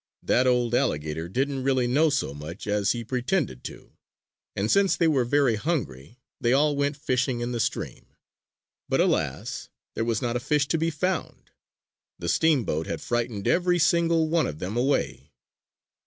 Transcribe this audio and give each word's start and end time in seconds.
That 0.23 0.47
old 0.47 0.73
alligator 0.73 1.29
didn't 1.29 1.61
really 1.61 1.85
know 1.85 2.09
so 2.09 2.33
much 2.33 2.65
as 2.65 2.91
he 2.93 3.03
pretended 3.03 3.63
to! 3.65 3.93
And 4.55 4.71
since 4.71 4.95
they 4.95 5.07
were 5.07 5.25
very 5.25 5.57
hungry 5.57 6.17
they 6.39 6.53
all 6.53 6.75
went 6.75 6.97
fishing 6.97 7.39
in 7.39 7.51
the 7.51 7.59
stream. 7.59 8.07
But 8.89 8.99
alas! 8.99 9.69
There 9.93 10.03
was 10.03 10.19
not 10.19 10.35
a 10.35 10.39
fish 10.39 10.67
to 10.69 10.79
be 10.79 10.89
found! 10.89 11.51
The 12.17 12.29
steamboat 12.29 12.87
had 12.87 12.99
frightened 12.99 13.47
every 13.47 13.77
single 13.77 14.27
one 14.27 14.47
of 14.47 14.57
them 14.57 14.75
away. 14.75 15.33